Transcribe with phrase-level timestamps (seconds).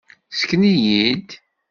[0.31, 1.29] Sken-iyi-d!